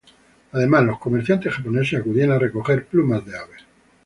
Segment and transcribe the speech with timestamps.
[0.53, 3.61] Además, los comerciantes japoneses acudían a recoger plumas de aves.